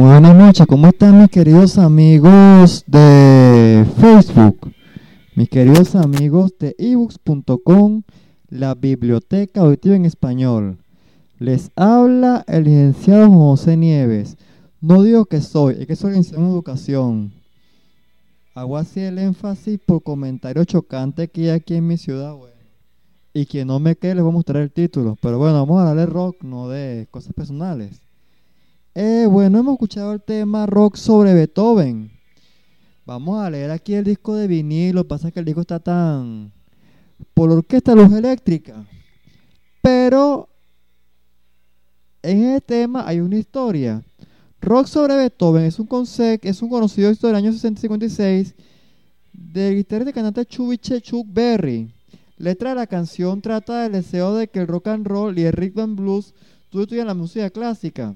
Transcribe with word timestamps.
muy 0.00 0.12
buenas 0.12 0.34
noches, 0.34 0.66
¿cómo 0.66 0.86
están 0.86 1.18
mis 1.18 1.28
queridos 1.28 1.76
amigos 1.76 2.84
de 2.86 3.84
Facebook? 3.98 4.72
Mis 5.34 5.50
queridos 5.50 5.94
amigos 5.94 6.54
de 6.58 6.74
ebooks.com, 6.78 8.04
la 8.48 8.74
biblioteca 8.74 9.60
auditiva 9.60 9.96
en 9.96 10.06
español. 10.06 10.78
Les 11.38 11.70
habla 11.76 12.46
el 12.48 12.64
licenciado 12.64 13.30
José 13.30 13.76
Nieves. 13.76 14.38
No 14.80 15.02
digo 15.02 15.26
que 15.26 15.42
soy, 15.42 15.76
es 15.80 15.86
que 15.86 15.96
soy 15.96 16.12
licenciado 16.12 16.44
en 16.44 16.50
educación. 16.50 17.34
Hago 18.54 18.78
así 18.78 19.00
el 19.00 19.18
énfasis 19.18 19.78
por 19.84 20.02
comentario 20.02 20.64
chocante 20.64 21.28
que 21.28 21.42
hay 21.42 21.50
aquí 21.50 21.74
en 21.74 21.86
mi 21.86 21.98
ciudad, 21.98 22.34
bueno. 22.34 22.54
Y 23.34 23.44
quien 23.44 23.68
no 23.68 23.78
me 23.80 23.96
quede 23.96 24.14
les 24.14 24.24
voy 24.24 24.30
a 24.30 24.34
mostrar 24.36 24.62
el 24.62 24.72
título. 24.72 25.18
Pero 25.20 25.36
bueno, 25.36 25.56
vamos 25.56 25.76
a 25.76 25.90
hablar 25.90 26.06
de 26.06 26.10
rock, 26.10 26.42
no 26.42 26.70
de 26.70 27.06
cosas 27.10 27.34
personales. 27.34 28.00
Eh, 29.02 29.24
bueno, 29.24 29.60
hemos 29.60 29.72
escuchado 29.72 30.12
el 30.12 30.20
tema 30.20 30.66
rock 30.66 30.96
sobre 30.96 31.32
Beethoven. 31.32 32.10
Vamos 33.06 33.42
a 33.42 33.48
leer 33.48 33.70
aquí 33.70 33.94
el 33.94 34.04
disco 34.04 34.36
de 34.36 34.46
vinilo. 34.46 34.96
Lo 34.96 35.04
que 35.04 35.08
pasa 35.08 35.28
es 35.28 35.32
que 35.32 35.40
el 35.40 35.46
disco 35.46 35.62
está 35.62 35.80
tan. 35.80 36.52
por 37.32 37.50
orquesta 37.50 37.94
luz 37.94 38.12
eléctrica. 38.12 38.84
Pero. 39.80 40.50
En 42.20 42.44
ese 42.44 42.60
tema 42.60 43.08
hay 43.08 43.20
una 43.20 43.38
historia. 43.38 44.02
Rock 44.60 44.86
sobre 44.86 45.16
Beethoven 45.16 45.64
es 45.64 45.78
un 45.78 45.86
concept, 45.86 46.44
es 46.44 46.60
un 46.60 46.68
conocido 46.68 47.10
historia 47.10 47.38
del 47.38 47.46
año 47.46 47.56
60-56 47.56 48.52
del 49.32 49.76
guitarrista 49.76 50.10
y 50.10 50.12
cantante 50.12 50.44
Chubiche 50.44 51.00
Chuck 51.00 51.26
Berry. 51.26 51.90
Letra 52.36 52.68
de 52.68 52.76
la 52.76 52.86
canción 52.86 53.40
trata 53.40 53.82
del 53.82 53.92
deseo 53.92 54.34
de 54.34 54.48
que 54.48 54.58
el 54.58 54.66
rock 54.66 54.88
and 54.88 55.06
roll 55.06 55.38
y 55.38 55.44
el 55.44 55.54
rhythm 55.54 55.80
and 55.80 55.96
blues 55.98 56.34
sustituyan 56.70 57.06
la 57.06 57.14
música 57.14 57.48
clásica. 57.48 58.14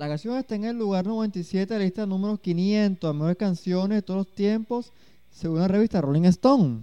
La 0.00 0.08
canción 0.08 0.38
está 0.38 0.54
en 0.54 0.64
el 0.64 0.78
lugar 0.78 1.04
97 1.04 1.74
de 1.74 1.78
la 1.78 1.84
lista 1.84 2.06
número 2.06 2.38
500 2.38 3.06
de 3.06 3.12
mejores 3.12 3.36
canciones 3.36 3.96
de 3.96 4.00
todos 4.00 4.26
los 4.26 4.34
tiempos, 4.34 4.92
según 5.30 5.58
la 5.58 5.68
revista 5.68 6.00
Rolling 6.00 6.24
Stone. 6.24 6.78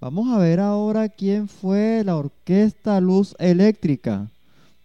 Vamos 0.00 0.32
a 0.32 0.38
ver 0.38 0.60
ahora 0.60 1.08
quién 1.08 1.48
fue 1.48 2.04
la 2.04 2.14
Orquesta 2.14 3.00
Luz 3.00 3.34
Eléctrica. 3.40 4.30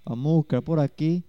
Vamos 0.03 0.31
a 0.31 0.35
buscar 0.35 0.63
por 0.63 0.79
aquí. 0.79 1.21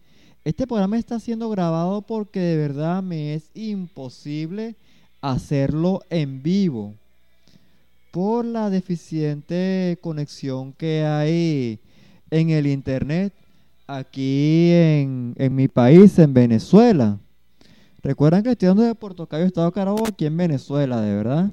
Este 0.47 0.67
programa 0.67 0.97
está 0.97 1.21
siendo 1.21 1.51
grabado 1.51 2.01
porque 2.01 2.41
de 2.41 2.57
verdad 2.57 3.03
me 3.03 3.35
es 3.35 3.51
imposible 3.53 4.77
hacerlo 5.21 6.01
en 6.09 6.43
vivo 6.43 6.95
por 8.13 8.47
la 8.47 8.71
deficiente 8.71 9.99
conexión 10.01 10.73
que 10.73 11.05
hay 11.05 11.81
en 12.31 12.49
el 12.49 12.67
internet 12.67 13.35
aquí 13.87 14.71
en, 14.73 15.35
en 15.37 15.55
mi 15.55 15.69
país, 15.69 16.19
en 16.19 16.35
Venezuela. 16.35 17.19
Recuerdan 18.03 18.43
que 18.43 18.51
estoy 18.51 18.69
hablando 18.69 18.89
de 18.89 18.95
Puerto 18.95 19.27
Cayo, 19.27 19.45
Estado 19.45 19.73
Carabobo, 19.73 20.07
aquí 20.07 20.27
en 20.27 20.37
Venezuela, 20.37 21.01
de 21.01 21.15
verdad. 21.15 21.51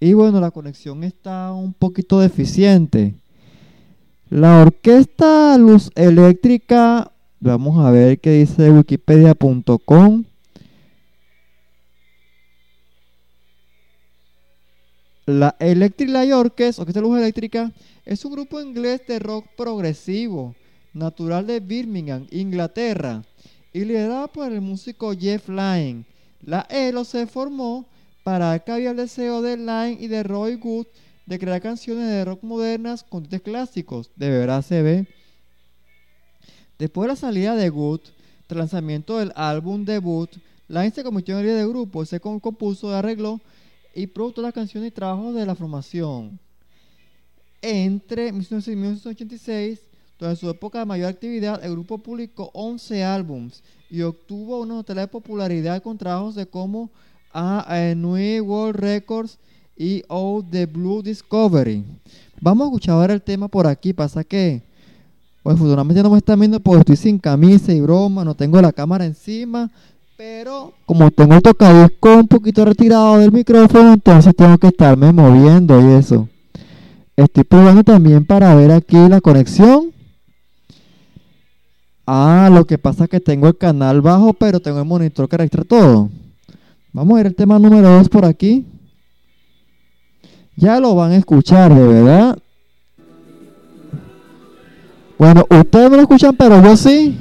Y 0.00 0.12
bueno, 0.12 0.40
la 0.40 0.50
conexión 0.50 1.04
está 1.04 1.52
un 1.52 1.72
poquito 1.72 2.20
deficiente. 2.20 3.14
La 4.28 4.60
orquesta 4.60 5.56
Luz 5.56 5.90
Eléctrica, 5.94 7.12
vamos 7.38 7.84
a 7.84 7.90
ver 7.92 8.18
qué 8.18 8.32
dice 8.32 8.70
wikipedia.com. 8.70 10.24
La 15.26 15.56
Electric 15.60 16.08
Light 16.08 16.32
Orchestra, 16.32 16.82
Orquesta 16.82 17.00
Luz 17.00 17.18
Eléctrica, 17.18 17.72
es 18.04 18.24
un 18.24 18.32
grupo 18.32 18.60
inglés 18.60 19.02
de 19.06 19.18
rock 19.20 19.46
progresivo, 19.56 20.54
natural 20.96 21.46
de 21.46 21.60
Birmingham, 21.60 22.26
Inglaterra, 22.30 23.22
y 23.72 23.84
liderado 23.84 24.28
por 24.28 24.50
el 24.50 24.60
músico 24.60 25.12
Jeff 25.12 25.48
Lynne. 25.48 26.04
La 26.42 26.66
ELO 26.70 27.04
se 27.04 27.26
formó 27.26 27.86
para 28.24 28.58
que 28.58 28.72
había 28.72 28.90
el 28.90 28.96
deseo 28.96 29.42
de 29.42 29.56
Lynne 29.56 29.98
y 30.00 30.08
de 30.08 30.22
Roy 30.22 30.56
Good 30.56 30.86
de 31.26 31.38
crear 31.38 31.60
canciones 31.60 32.08
de 32.08 32.24
rock 32.24 32.42
modernas 32.42 33.04
con 33.04 33.22
tintes 33.22 33.42
clásicos. 33.42 34.10
De 34.16 34.30
verdad 34.30 34.62
se 34.62 34.80
ve. 34.82 35.06
Después 36.78 37.06
de 37.06 37.12
la 37.12 37.16
salida 37.16 37.54
de 37.54 37.68
Good, 37.68 38.00
tras 38.46 38.52
el 38.52 38.58
lanzamiento 38.58 39.18
del 39.18 39.32
álbum 39.34 39.84
debut, 39.84 40.30
Lynne 40.68 40.90
se 40.90 41.04
convirtió 41.04 41.34
en 41.34 41.40
el 41.40 41.46
líder 41.46 41.60
del 41.60 41.68
grupo 41.68 42.04
se 42.04 42.20
compuso, 42.20 42.94
arregló 42.94 43.40
y 43.94 44.06
produjo 44.06 44.42
las 44.42 44.52
canciones 44.52 44.88
y 44.88 44.92
trabajos 44.92 45.34
de 45.34 45.46
la 45.46 45.54
formación. 45.54 46.38
Entre 47.62 48.32
1986 48.32 49.85
durante 50.18 50.40
su 50.40 50.48
época 50.48 50.78
de 50.78 50.86
mayor 50.86 51.08
actividad, 51.08 51.62
el 51.62 51.72
grupo 51.72 51.98
publicó 51.98 52.50
11 52.54 53.04
álbums 53.04 53.62
y 53.90 54.02
obtuvo 54.02 54.60
una 54.60 54.74
notable 54.74 55.06
popularidad 55.08 55.82
con 55.82 55.98
trabajos 55.98 56.34
de 56.34 56.46
como 56.46 56.90
a, 57.32 57.94
New 57.94 58.44
World 58.44 58.76
Records 58.76 59.38
y 59.76 60.02
All 60.08 60.42
the 60.50 60.66
Blue 60.66 61.02
Discovery. 61.02 61.84
Vamos 62.40 62.64
a 62.64 62.68
escuchar 62.68 62.94
ahora 62.94 63.12
el 63.12 63.22
tema 63.22 63.48
por 63.48 63.66
aquí. 63.66 63.92
Pasa 63.92 64.24
que, 64.24 64.62
pues, 65.42 65.58
futuramente 65.58 66.02
no 66.02 66.10
me 66.10 66.18
están 66.18 66.40
viendo 66.40 66.60
porque 66.60 66.80
estoy 66.80 66.96
sin 66.96 67.18
camisa 67.18 67.72
y 67.72 67.80
broma, 67.80 68.24
no 68.24 68.34
tengo 68.34 68.60
la 68.62 68.72
cámara 68.72 69.04
encima. 69.04 69.70
Pero 70.16 70.72
como 70.86 71.10
tengo 71.10 71.34
el 71.34 71.42
tocadisco 71.42 72.16
un 72.16 72.26
poquito 72.26 72.64
retirado 72.64 73.18
del 73.18 73.32
micrófono, 73.32 73.92
entonces 73.92 74.34
tengo 74.34 74.56
que 74.56 74.68
estarme 74.68 75.12
moviendo 75.12 75.78
y 75.78 75.92
eso. 75.92 76.26
Estoy 77.16 77.44
probando 77.44 77.84
también 77.84 78.24
para 78.24 78.54
ver 78.54 78.70
aquí 78.70 78.96
la 79.08 79.20
conexión. 79.20 79.95
Ah, 82.06 82.48
lo 82.52 82.64
que 82.64 82.78
pasa 82.78 83.04
es 83.04 83.10
que 83.10 83.18
tengo 83.18 83.48
el 83.48 83.58
canal 83.58 84.00
bajo, 84.00 84.32
pero 84.32 84.60
tengo 84.60 84.78
el 84.78 84.84
monitor 84.84 85.28
que 85.28 85.36
registra 85.36 85.64
todo. 85.64 86.08
Vamos 86.92 87.14
a 87.14 87.16
ver 87.16 87.26
el 87.26 87.34
tema 87.34 87.58
número 87.58 87.90
2 87.90 88.08
por 88.08 88.24
aquí. 88.24 88.64
Ya 90.54 90.78
lo 90.78 90.94
van 90.94 91.12
a 91.12 91.16
escuchar, 91.16 91.74
de 91.74 91.86
verdad. 91.86 92.38
Bueno, 95.18 95.44
ustedes 95.50 95.90
no 95.90 95.96
lo 95.96 96.02
escuchan, 96.02 96.36
pero 96.36 96.62
yo 96.62 96.76
sí. 96.76 97.18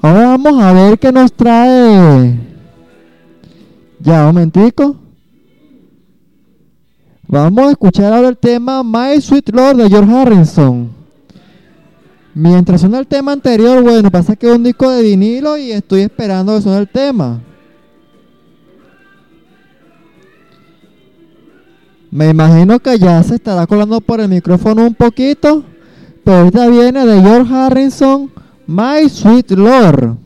Ahora 0.00 0.36
vamos 0.36 0.62
a 0.62 0.72
ver 0.72 0.98
qué 0.98 1.12
nos 1.12 1.32
trae. 1.32 2.38
Ya, 4.00 4.20
un 4.20 4.26
momentico. 4.34 4.96
Vamos 7.28 7.66
a 7.66 7.70
escuchar 7.72 8.12
ahora 8.12 8.28
el 8.28 8.38
tema 8.38 8.82
My 8.82 9.20
Sweet 9.20 9.50
Lord 9.50 9.76
de 9.76 9.88
George 9.90 10.12
Harrison. 10.12 10.95
Mientras 12.38 12.82
suena 12.82 12.98
el 12.98 13.06
tema 13.06 13.32
anterior, 13.32 13.82
bueno, 13.82 14.10
pasa 14.10 14.36
que 14.36 14.46
es 14.46 14.54
un 14.54 14.62
disco 14.62 14.90
de 14.90 15.00
vinilo 15.00 15.56
y 15.56 15.72
estoy 15.72 16.02
esperando 16.02 16.54
que 16.54 16.60
suene 16.60 16.80
el 16.80 16.88
tema. 16.88 17.40
Me 22.10 22.28
imagino 22.28 22.78
que 22.78 22.98
ya 22.98 23.22
se 23.22 23.36
estará 23.36 23.66
colando 23.66 24.02
por 24.02 24.20
el 24.20 24.28
micrófono 24.28 24.86
un 24.86 24.94
poquito. 24.94 25.64
Pero 26.24 26.36
ahorita 26.36 26.68
viene 26.68 27.06
de 27.06 27.22
George 27.22 27.54
Harrison, 27.54 28.30
My 28.66 29.08
Sweet 29.08 29.52
Lord. 29.52 30.18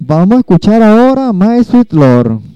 Vamos 0.00 0.38
a 0.38 0.40
escuchar 0.40 0.82
ahora 0.82 1.32
My 1.32 1.62
Sweet 1.62 1.92
Lord. 1.92 2.55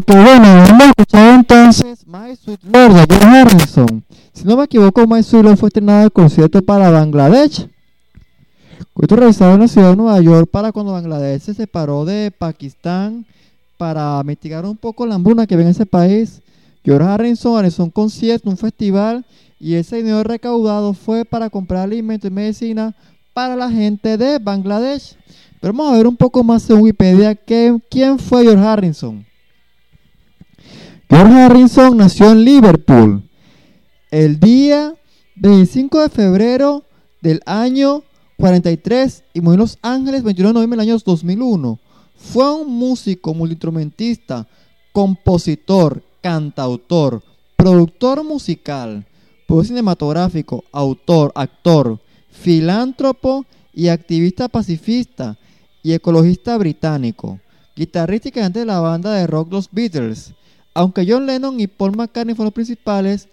Ok, 0.00 0.12
bueno, 0.14 0.64
hemos 0.64 0.86
escuchado 0.86 1.34
entonces 1.34 2.06
My 2.06 2.34
Sweet 2.34 2.60
Lord 2.72 2.94
de 2.94 3.06
George 3.06 3.26
Harrison. 3.26 4.02
Si 4.32 4.44
no 4.44 4.56
me 4.56 4.64
equivoco, 4.64 5.06
My 5.06 5.22
Sweet 5.22 5.44
Lord 5.44 5.58
fue 5.58 5.68
estrenado 5.68 5.98
en 5.98 6.04
el 6.04 6.10
concierto 6.10 6.62
para 6.62 6.88
Bangladesh. 6.88 7.68
Esto 8.98 9.16
realizado 9.16 9.52
en 9.56 9.60
la 9.60 9.68
ciudad 9.68 9.90
de 9.90 9.96
Nueva 9.96 10.18
York 10.22 10.48
para 10.50 10.72
cuando 10.72 10.92
Bangladesh 10.92 11.42
se 11.42 11.52
separó 11.52 12.06
de 12.06 12.30
Pakistán 12.30 13.26
para 13.76 14.22
mitigar 14.24 14.64
un 14.64 14.78
poco 14.78 15.04
la 15.04 15.16
hambruna 15.16 15.46
que 15.46 15.54
ve 15.54 15.64
en 15.64 15.68
ese 15.68 15.84
país. 15.84 16.40
George 16.82 17.06
Harrison 17.06 17.56
realizó 17.56 17.84
un 17.84 17.90
concierto, 17.90 18.48
un 18.48 18.56
festival, 18.56 19.26
y 19.58 19.74
ese 19.74 19.96
dinero 19.96 20.22
recaudado 20.22 20.94
fue 20.94 21.26
para 21.26 21.50
comprar 21.50 21.82
alimentos 21.82 22.30
y 22.30 22.32
medicina 22.32 22.94
para 23.34 23.54
la 23.54 23.70
gente 23.70 24.16
de 24.16 24.38
Bangladesh. 24.38 25.14
Pero 25.60 25.74
vamos 25.74 25.92
a 25.92 25.96
ver 25.98 26.06
un 26.06 26.16
poco 26.16 26.42
más 26.42 26.70
en 26.70 26.78
Wikipedia 26.78 27.34
que, 27.34 27.78
quién 27.90 28.18
fue 28.18 28.44
George 28.44 28.64
Harrison. 28.64 29.29
George 31.10 31.34
Harrison 31.34 31.96
nació 31.96 32.30
en 32.30 32.44
Liverpool 32.44 33.28
el 34.12 34.38
día 34.38 34.94
25 35.34 36.02
de 36.02 36.08
febrero 36.08 36.84
del 37.20 37.42
año 37.46 38.04
43 38.36 39.24
y 39.34 39.40
murió 39.40 39.54
en 39.54 39.58
Los 39.58 39.78
Ángeles 39.82 40.22
21 40.22 40.50
de 40.50 40.54
noviembre 40.54 40.78
del 40.78 40.88
año 40.88 40.98
2001. 41.04 41.80
Fue 42.14 42.54
un 42.54 42.72
músico, 42.78 43.34
multiinstrumentista, 43.34 44.46
compositor, 44.92 46.00
cantautor, 46.22 47.24
productor 47.56 48.22
musical, 48.22 49.04
productor 49.48 49.66
cinematográfico, 49.66 50.62
autor, 50.70 51.32
actor, 51.34 51.98
filántropo 52.30 53.44
y 53.74 53.88
activista 53.88 54.46
pacifista 54.48 55.36
y 55.82 55.92
ecologista 55.92 56.56
británico, 56.56 57.40
guitarrista 57.74 58.28
y 58.28 58.32
cantante 58.32 58.60
de 58.60 58.66
la 58.66 58.78
banda 58.78 59.12
de 59.14 59.26
rock 59.26 59.50
Los 59.50 59.68
Beatles. 59.72 60.34
Aunque 60.80 61.04
John 61.06 61.26
Lennon 61.26 61.60
y 61.60 61.66
Paul 61.66 61.94
McCartney 61.94 62.34
fueron 62.34 62.46
los 62.46 62.54
principales 62.54 63.28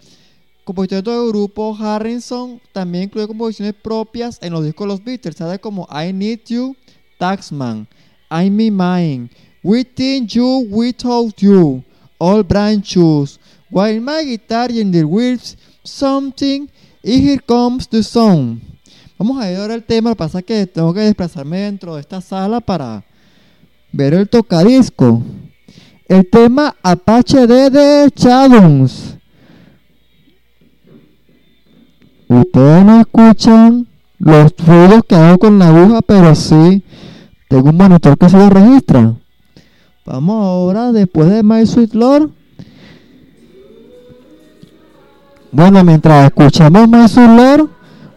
compositores 0.64 1.02
del 1.02 1.28
grupo, 1.28 1.74
Harrison 1.74 2.60
también 2.74 3.04
incluye 3.04 3.26
composiciones 3.26 3.72
propias 3.72 4.38
en 4.42 4.52
los 4.52 4.62
discos 4.62 4.84
de 4.84 4.88
los 4.88 5.02
Beatles, 5.02 5.36
tales 5.36 5.58
como 5.58 5.88
I 5.90 6.12
Need 6.12 6.40
You, 6.48 6.76
Taxman, 7.18 7.88
I'm 8.30 8.54
Me 8.54 8.70
Mine, 8.70 9.30
Within 9.62 10.26
You, 10.28 10.66
Without 10.68 11.36
You, 11.38 11.82
All 12.18 12.42
Brand 12.42 12.84
Shoes, 12.84 13.40
While 13.70 14.02
My 14.02 14.26
Guitar 14.26 14.70
in 14.70 14.92
the 14.92 15.04
Wheels, 15.04 15.56
Something, 15.82 16.68
y 17.02 17.30
Here 17.30 17.40
Comes 17.46 17.88
the 17.88 18.02
Song. 18.02 18.58
Vamos 19.16 19.42
a 19.42 19.46
ver 19.48 19.58
ahora 19.58 19.74
el 19.74 19.84
tema, 19.84 20.10
lo 20.10 20.16
que 20.16 20.18
pasa 20.18 20.40
es 20.40 20.44
que 20.44 20.66
tengo 20.66 20.92
que 20.92 21.00
desplazarme 21.00 21.60
dentro 21.60 21.94
de 21.94 22.02
esta 22.02 22.20
sala 22.20 22.60
para 22.60 23.02
ver 23.90 24.12
el 24.12 24.28
tocadisco. 24.28 25.22
El 26.08 26.26
tema 26.30 26.74
Apache 26.82 27.46
de 27.46 28.10
Shadows. 28.16 29.14
Ustedes 32.26 32.84
no 32.84 33.00
escuchan 33.00 33.86
los 34.18 34.54
ruidos 34.56 35.02
que 35.06 35.14
hago 35.14 35.38
con 35.38 35.58
la 35.58 35.68
aguja, 35.68 36.00
pero 36.00 36.34
sí 36.34 36.82
tengo 37.46 37.68
un 37.68 37.76
monitor 37.76 38.16
que 38.16 38.28
se 38.30 38.38
lo 38.38 38.48
registra. 38.48 39.14
Vamos 40.06 40.46
ahora, 40.46 40.92
después 40.92 41.28
de 41.28 41.42
My 41.42 41.66
Sweet 41.66 41.92
Lord. 41.92 42.30
Bueno, 45.52 45.84
mientras 45.84 46.24
escuchamos 46.24 46.88
My 46.88 47.06
Sweet 47.06 47.36
Lord, 47.36 47.70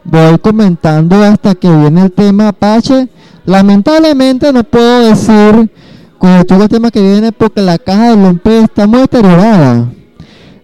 voy 0.05 0.38
comentando 0.39 1.21
hasta 1.21 1.55
que 1.55 1.69
viene 1.69 2.03
el 2.03 2.12
tema 2.13 2.48
Apache. 2.48 3.10
Lamentablemente 3.45 4.53
no 4.53 4.63
puedo 4.63 5.10
decir 5.10 5.69
con 6.22 6.46
todo 6.46 6.62
el 6.62 6.70
tema 6.70 6.92
que 6.92 7.01
viene 7.01 7.32
porque 7.32 7.63
la 7.63 7.80
caja 7.80 8.12
de 8.12 8.16
Lompe 8.16 8.60
está 8.60 8.86
muy 8.86 9.00
deteriorada. 9.00 9.92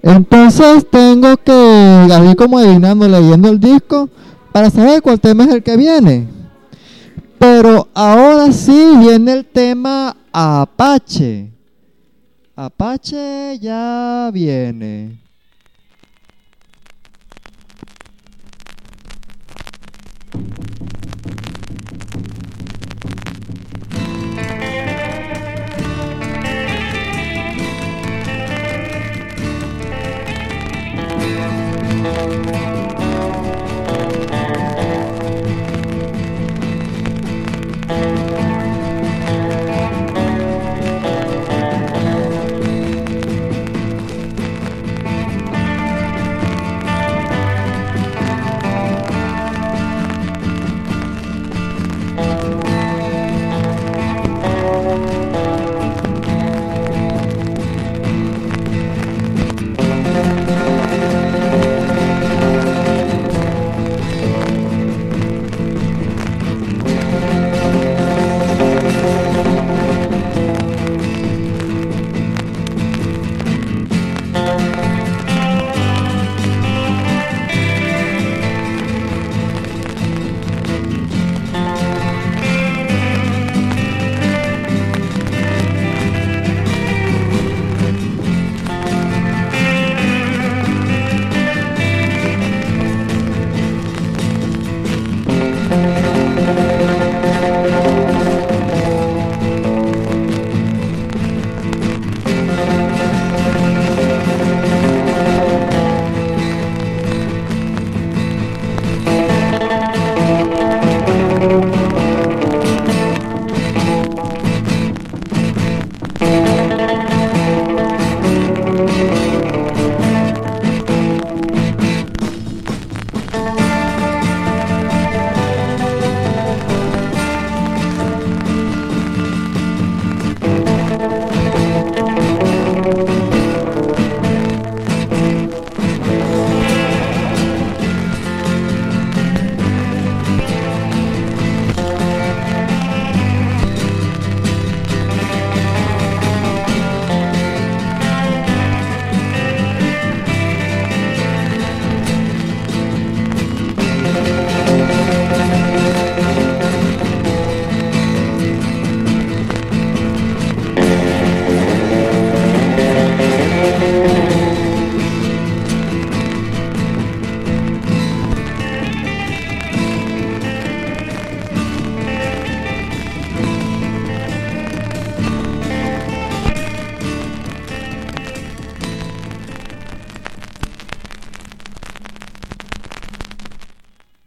Entonces 0.03 0.85
tengo 0.87 1.35
que 1.37 2.07
ir 2.29 2.35
como 2.35 2.59
adivinando, 2.59 3.07
leyendo 3.07 3.49
el 3.49 3.59
disco 3.59 4.07
para 4.51 4.69
saber 4.69 5.01
cuál 5.01 5.19
tema 5.19 5.45
es 5.45 5.49
el 5.49 5.63
que 5.63 5.75
viene. 5.75 6.27
Pero 7.39 7.87
ahora 7.95 8.51
sí 8.51 8.97
viene 8.99 9.33
el 9.33 9.45
tema 9.45 10.15
Apache. 10.31 11.51
Apache 12.55 13.57
ya 13.57 14.29
viene. 14.31 15.17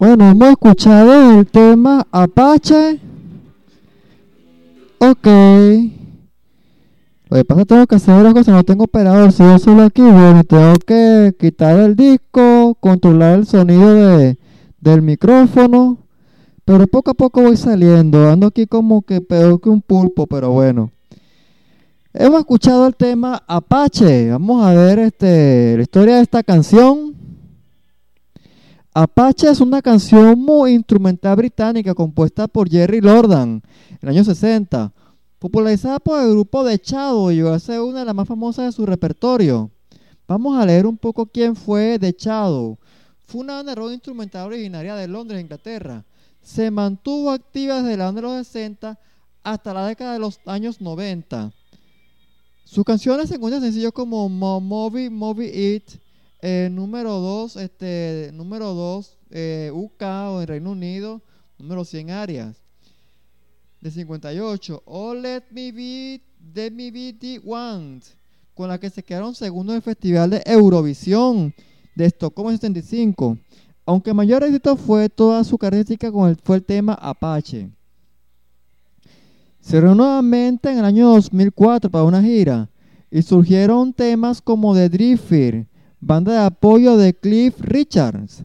Bueno, 0.01 0.31
hemos 0.31 0.49
escuchado 0.49 1.39
el 1.39 1.47
tema 1.47 2.07
Apache. 2.11 2.99
Ok. 4.99 5.27
Lo 7.29 7.37
que 7.37 7.45
pasa 7.45 7.61
es 7.61 7.67
que 7.67 7.67
tengo 7.67 7.87
que 7.87 7.95
hacer 7.97 8.23
las 8.23 8.33
cosas, 8.33 8.55
no 8.55 8.65
tengo 8.65 8.85
operador, 8.85 9.31
si 9.31 9.43
yo 9.43 9.59
solo 9.59 9.83
aquí, 9.83 10.01
bueno, 10.01 10.43
tengo 10.45 10.73
que 10.87 11.35
quitar 11.39 11.79
el 11.79 11.97
disco, 11.97 12.79
controlar 12.81 13.41
el 13.41 13.47
sonido 13.47 13.93
de, 13.93 14.39
del 14.81 15.03
micrófono, 15.03 15.99
pero 16.65 16.87
poco 16.87 17.11
a 17.11 17.15
poco 17.15 17.43
voy 17.43 17.59
saliendo, 17.59 18.31
ando 18.31 18.47
aquí 18.47 18.67
como 18.67 19.03
que 19.03 19.21
peor 19.21 19.61
que 19.61 19.69
un 19.69 19.83
pulpo, 19.83 20.27
pero 20.27 20.51
bueno. 20.51 20.91
Hemos 22.15 22.41
escuchado 22.41 22.87
el 22.87 22.97
tema 22.97 23.43
Apache, 23.47 24.31
vamos 24.31 24.65
a 24.65 24.73
ver 24.73 24.99
este, 24.99 25.77
la 25.77 25.83
historia 25.83 26.17
de 26.17 26.23
esta 26.23 26.43
canción. 26.43 27.20
Apache 28.93 29.49
es 29.49 29.61
una 29.61 29.81
canción 29.83 30.37
muy 30.41 30.73
instrumental 30.73 31.37
británica 31.37 31.95
compuesta 31.95 32.49
por 32.49 32.69
Jerry 32.69 33.01
Lordan 33.01 33.63
en 33.89 33.99
el 34.03 34.09
año 34.09 34.25
60 34.25 34.93
popularizada 35.39 36.01
por 36.01 36.21
el 36.21 36.31
grupo 36.33 36.65
de 36.65 36.77
Chado 36.81 37.31
y 37.31 37.37
llegó 37.37 37.51
a 37.51 37.61
ser 37.61 37.81
una 37.83 38.01
de 38.01 38.07
las 38.07 38.15
más 38.17 38.27
famosas 38.27 38.67
de 38.67 38.73
su 38.73 38.85
repertorio. 38.85 39.71
Vamos 40.27 40.59
a 40.59 40.67
leer 40.67 40.87
un 40.87 40.99
poco 40.99 41.27
quién 41.27 41.55
fue 41.55 42.01
de 42.01 42.15
Chado. 42.17 42.79
Fue 43.27 43.43
una 43.43 43.55
banda 43.55 43.77
rock 43.77 43.93
instrumental 43.93 44.49
originaria 44.49 44.97
de 44.97 45.07
Londres, 45.07 45.41
Inglaterra. 45.41 46.05
Se 46.43 46.73
mantuvo 46.73 47.31
activa 47.31 47.83
desde 47.83 47.97
la 47.97 48.11
de 48.11 48.23
los 48.23 48.45
60 48.45 48.99
hasta 49.45 49.73
la 49.73 49.87
década 49.87 50.15
de 50.15 50.19
los 50.19 50.41
años 50.47 50.81
90. 50.81 51.53
Sus 52.65 52.85
canciones 52.85 53.29
se 53.29 53.37
encuentran 53.37 53.63
sencillos 53.63 53.93
como 53.93 54.29
Movie, 54.29 55.11
Movie 55.11 55.77
It, 55.77 55.93
eh, 56.43 56.69
número 56.71 57.19
2, 57.21 57.57
este, 57.57 58.31
número 58.33 58.75
2, 58.75 59.19
eh, 59.31 59.71
UK 59.73 60.03
o 60.03 60.41
en 60.41 60.49
Reino 60.49 60.73
Unido, 60.73 61.21
número 61.59 61.85
100 61.85 62.11
áreas 62.11 62.57
de 63.81 63.91
58, 63.91 64.83
Oh 64.85 65.15
Let 65.15 65.45
Me 65.51 65.73
Be, 65.73 66.21
Let 66.55 66.71
Me 66.71 66.91
Be 66.91 67.15
The 67.19 67.41
One, 67.45 68.01
con 68.55 68.69
la 68.69 68.79
que 68.79 68.91
se 68.91 69.03
quedaron 69.03 69.35
segundos 69.35 69.73
en 69.73 69.77
el 69.77 69.83
Festival 69.83 70.31
de 70.31 70.43
Eurovisión 70.47 71.55
de 71.95 72.07
Estocolmo 72.07 72.51
en 72.51 72.57
75. 72.57 73.39
Aunque 73.87 74.15
mayor 74.15 74.45
éxito 74.45 74.77
fue 74.77 75.09
toda 75.09 75.43
su 75.45 75.59
característica 75.59 76.13
con 76.13 76.29
el, 76.29 76.37
fue 76.37 76.57
el 76.57 76.65
tema 76.65 76.95
Apache. 76.95 77.71
Se 79.61 79.81
reunió 79.81 80.05
nuevamente 80.05 80.71
en 80.71 80.79
el 80.79 80.85
año 80.85 81.09
2004 81.09 81.91
para 81.91 82.05
una 82.05 82.23
gira 82.23 82.69
y 83.11 83.23
surgieron 83.23 83.93
temas 83.93 84.41
como 84.41 84.75
The 84.75 84.89
Drifter, 84.89 85.67
banda 86.01 86.33
de 86.33 86.39
apoyo 86.39 86.97
de 86.97 87.15
Cliff 87.15 87.61
Richards. 87.61 88.45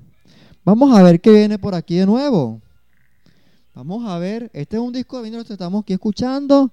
Vamos 0.64 0.98
a 0.98 1.04
ver 1.04 1.22
qué 1.22 1.32
viene 1.32 1.58
por 1.58 1.76
aquí 1.76 1.96
de 1.96 2.06
nuevo. 2.06 2.62
Vamos 3.74 4.08
a 4.08 4.18
ver, 4.18 4.50
este 4.54 4.78
es 4.78 4.82
un 4.82 4.94
disco 4.94 5.18
de 5.18 5.24
vinilo 5.24 5.44
que 5.44 5.54
estamos 5.54 5.82
aquí 5.82 5.94
escuchando. 5.94 6.72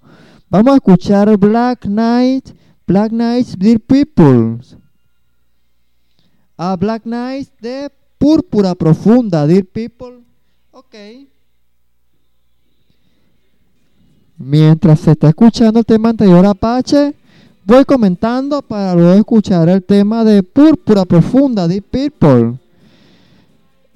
Vamos 0.48 0.72
a 0.72 0.76
escuchar 0.76 1.36
Black 1.36 1.86
Knight, 1.86 2.50
Black 2.86 3.10
Knights 3.10 3.58
Dear 3.58 3.80
People. 3.80 4.58
A 6.56 6.76
Black 6.76 7.02
Knight 7.02 7.48
de 7.60 7.90
Púrpura 8.18 8.74
Profunda, 8.74 9.46
Dear 9.46 9.64
People. 9.64 10.20
Ok. 10.70 10.94
Mientras 14.38 15.00
se 15.00 15.12
está 15.12 15.28
escuchando 15.28 15.80
el 15.80 15.86
tema 15.86 16.10
anterior 16.10 16.46
Apache, 16.46 17.14
voy 17.64 17.84
comentando 17.84 18.62
para 18.62 18.94
luego 18.94 19.14
escuchar 19.14 19.68
el 19.68 19.82
tema 19.82 20.24
de 20.24 20.42
Púrpura 20.42 21.04
Profunda, 21.04 21.66
Dear 21.68 21.82
People. 21.82 22.58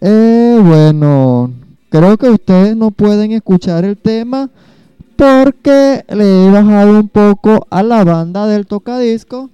Eh, 0.00 0.61
bueno, 0.62 1.50
Creo 1.88 2.18
que 2.18 2.29
ustedes 2.29 2.76
no 2.76 2.90
pueden 2.90 3.33
escuchar 3.33 3.85
el 3.85 3.96
tema 3.96 4.50
porque 5.16 6.05
le 6.09 6.46
he 6.46 6.50
bajado 6.50 6.98
un 7.00 7.09
poco 7.09 7.66
a 7.70 7.83
la 7.83 8.05
banda 8.05 8.46
del 8.46 8.66
tocadisco, 8.66 9.50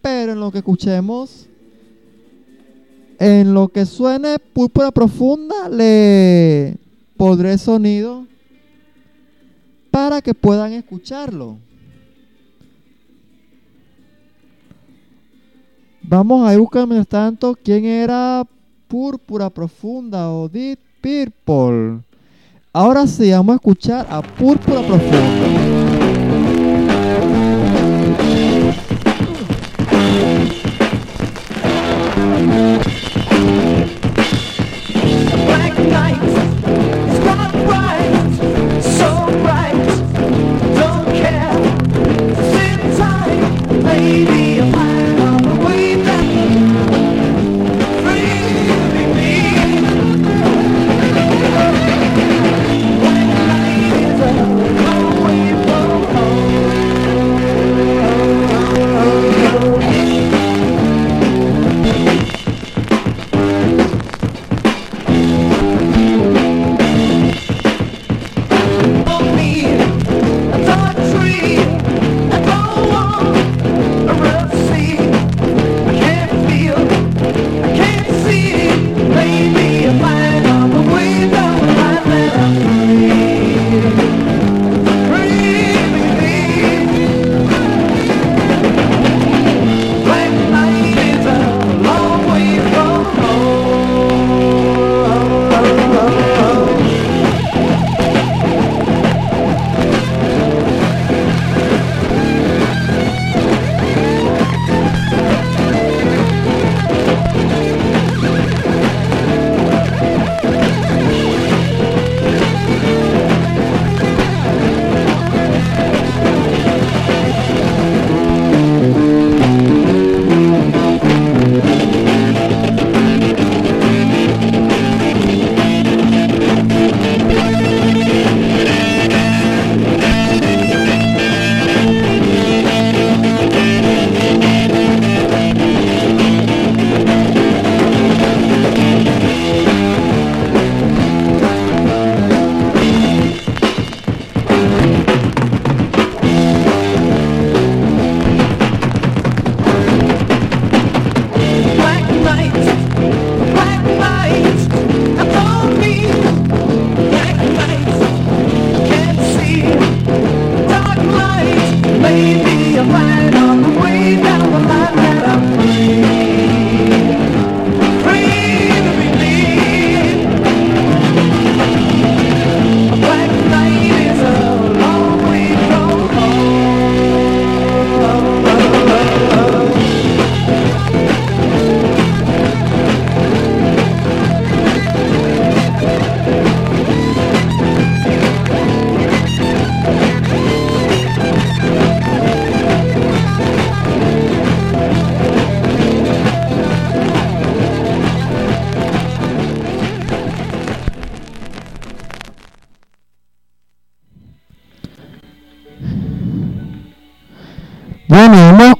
pero 0.00 0.32
en 0.32 0.40
lo 0.40 0.50
que 0.50 0.58
escuchemos, 0.58 1.46
en 3.20 3.52
lo 3.54 3.68
que 3.68 3.84
suene 3.86 4.38
púrpura 4.38 4.90
profunda, 4.90 5.68
le 5.68 6.78
podré 7.16 7.58
sonido 7.58 8.26
para 9.90 10.20
que 10.20 10.34
puedan 10.34 10.72
escucharlo. 10.72 11.58
Vamos 16.06 16.46
a 16.46 16.56
buscar 16.58 16.86
mientras 16.86 17.08
tanto 17.08 17.56
quién 17.64 17.86
era 17.86 18.46
Púrpura 18.86 19.48
Profunda 19.48 20.30
o 20.30 20.50
Deep 20.50 20.78
Purple. 21.00 22.02
Ahora 22.74 23.06
sí, 23.06 23.30
vamos 23.30 23.54
a 23.54 23.56
escuchar 23.56 24.06
a 24.10 24.20
Púrpura 24.20 24.82
Profunda. 24.82 25.63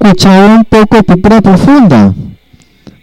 Escuchar 0.05 0.49
un 0.49 0.63
poco 0.65 0.95
de 0.95 1.03
púrpura 1.03 1.41
profunda. 1.41 2.13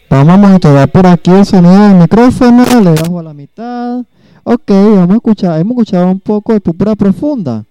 Vamos 0.08 0.34
a 0.34 0.36
monitorear 0.36 0.90
por 0.90 1.06
aquí 1.06 1.30
el 1.30 1.44
sonido 1.44 1.88
del 1.88 1.96
micrófono, 1.96 2.64
le 2.64 2.90
bajo 2.90 3.18
a 3.18 3.22
la 3.22 3.34
mitad. 3.34 4.04
Ok, 4.44 4.70
vamos 4.70 5.10
a 5.10 5.14
escuchar, 5.14 5.60
hemos 5.60 5.72
escuchado 5.72 6.10
un 6.10 6.20
poco 6.20 6.52
de 6.52 6.60
púrpura 6.60 6.94
profunda. 6.96 7.64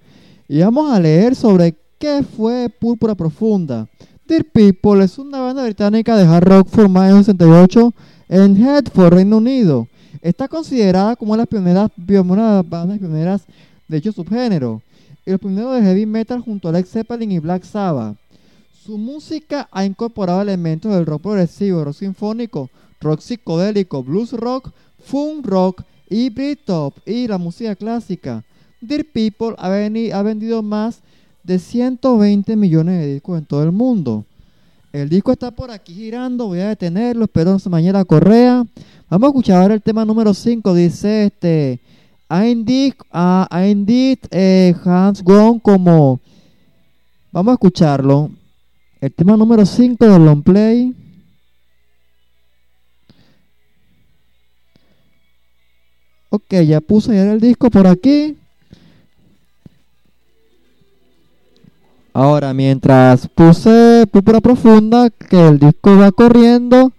Y 0.47 0.60
vamos 0.60 0.91
a 0.91 1.00
leer 1.00 1.36
sobre 1.36 1.76
qué 1.97 2.24
fue 2.24 2.69
púrpura 2.69 3.15
profunda. 3.15 3.88
Dear 4.28 4.45
People 4.45 5.04
es 5.04 5.17
una 5.17 5.39
banda 5.39 5.63
británica 5.63 6.15
de 6.15 6.26
hard 6.26 6.43
rock 6.43 6.67
formada 6.67 7.10
en 7.10 7.17
el 7.17 7.26
68 7.26 7.93
en 8.30 8.63
Hertford, 8.63 9.13
Reino 9.13 9.38
Unido. 9.38 9.88
Está 10.21 10.47
considerada 10.47 11.15
como 11.15 11.34
una 11.34 11.45
de 11.45 11.74
las 11.74 11.89
pioneras, 11.91 11.91
una 12.30 12.63
de 12.63 12.88
las 12.88 13.00
pioneras 13.00 13.41
de 13.88 13.95
dicho 13.97 14.12
subgénero. 14.12 14.82
Y 15.26 15.32
los 15.32 15.39
pioneros 15.39 15.76
de 15.76 15.82
heavy 15.82 16.06
metal 16.06 16.41
junto 16.41 16.69
a 16.69 16.71
Led 16.71 16.86
Zeppelin 16.86 17.32
y 17.32 17.39
Black 17.39 17.63
Sabbath. 17.63 18.20
Su 18.84 18.98
música 18.98 19.70
ha 19.72 19.86
incorporado 19.86 20.41
elementos 20.41 20.91
del 20.91 21.06
rock 21.06 21.22
progresivo, 21.22 21.84
rock 21.84 21.98
sinfónico, 21.98 22.72
rock 23.00 23.20
psicodélico, 23.20 24.02
blues 24.02 24.34
rock, 24.34 24.72
funk 24.98 25.46
rock 25.46 25.84
y 26.10 26.32
Britpop 26.32 26.98
y 27.06 27.28
la 27.28 27.38
música 27.38 27.76
clásica. 27.76 28.44
Dear 28.82 29.06
People 29.06 29.54
ha, 29.60 29.70
vendido 30.24 30.63
más 30.63 31.02
de 31.44 31.60
120 31.60 32.56
millones 32.56 33.02
de 33.02 33.13
discos 33.13 33.38
en 33.38 33.46
todo 33.46 33.62
el 33.62 33.72
mundo. 33.72 34.26
El 34.91 35.10
disco 35.10 35.32
está 35.32 35.52
por 35.52 35.70
aquí 35.70 35.94
girando, 35.94 36.48
voy 36.48 36.62
a 36.62 36.70
detenerlo, 36.70 37.26
espero 37.26 37.60
se 37.60 37.70
la 37.70 38.04
correa. 38.04 38.65
Vamos 39.12 39.28
a 39.28 39.30
escuchar 39.30 39.62
ahora 39.62 39.76
el 39.76 39.84
tema 39.84 40.06
número 40.06 40.34
5, 40.34 40.74
dice 40.74 41.26
este... 41.26 41.80
Indeed, 42.32 42.94
I 43.13 43.70
indeed, 43.70 44.17
Hans 44.84 45.24
Gone 45.24 45.60
como... 45.62 46.20
Vamos 47.32 47.52
a 47.52 47.54
escucharlo. 47.54 48.32
El 49.01 49.11
tema 49.11 49.35
número 49.35 49.65
5 49.65 50.05
del 50.05 50.23
long 50.25 50.43
play. 50.43 50.95
Ok, 56.29 56.53
ya 56.67 56.79
puse 56.81 57.15
ya 57.15 57.33
el 57.33 57.39
disco 57.39 57.71
por 57.71 57.87
aquí. 57.87 58.37
Ahora, 62.13 62.53
mientras 62.53 63.27
puse 63.27 64.05
Púrpura 64.11 64.39
Profunda, 64.39 65.09
que 65.09 65.47
el 65.47 65.57
disco 65.57 65.97
va 65.97 66.11
corriendo, 66.11 66.93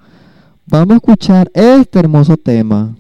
vamos 0.66 0.94
a 0.94 0.96
escuchar 0.96 1.52
este 1.54 2.00
hermoso 2.00 2.36
tema. 2.36 2.96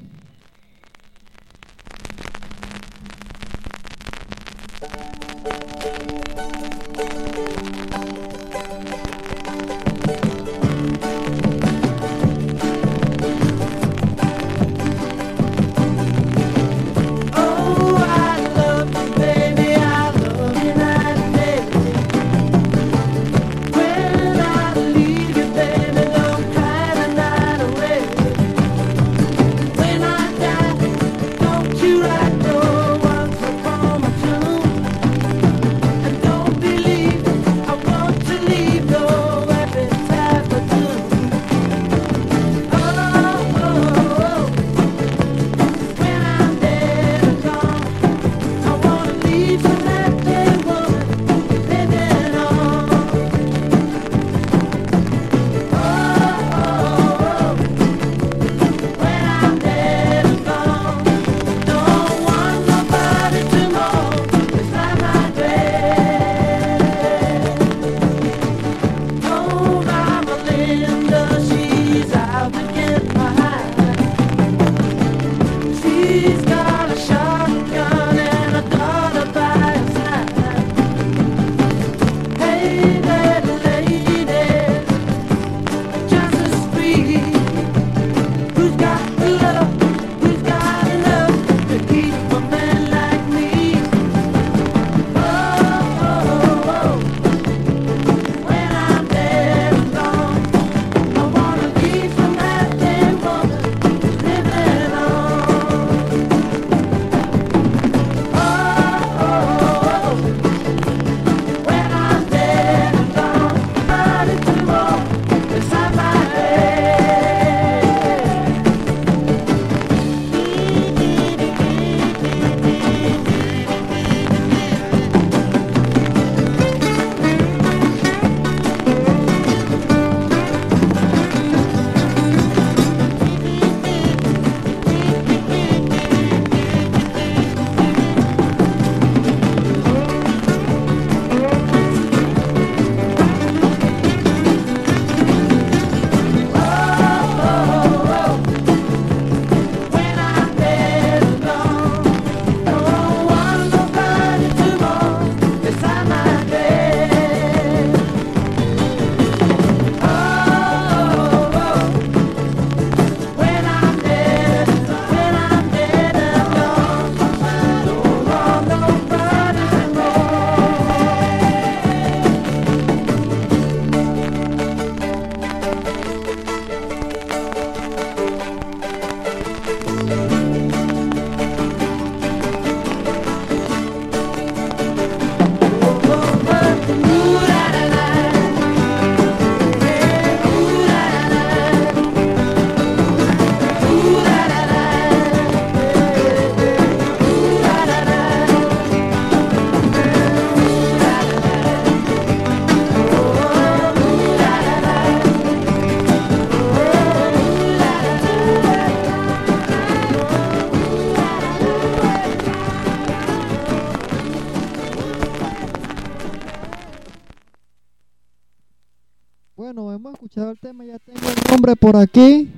Por 221.76 221.96
aquí. 221.96 222.50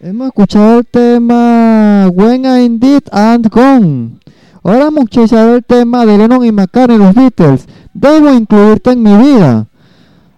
Hemos 0.00 0.28
escuchado 0.28 0.78
el 0.78 0.86
tema 0.86 2.08
When 2.12 2.44
I 2.44 2.68
Did 2.78 3.08
and 3.10 3.48
Gone. 3.48 4.20
Ahora 4.62 4.84
vamos 4.84 5.00
a 5.00 5.04
escuchar 5.04 5.48
el 5.48 5.64
tema 5.64 6.06
de 6.06 6.18
Lennon 6.18 6.44
y 6.44 6.52
McCartney, 6.52 6.98
los 6.98 7.14
Beatles. 7.14 7.66
Debo 7.94 8.32
incluirte 8.32 8.92
en 8.92 9.02
mi 9.02 9.16
vida. 9.16 9.66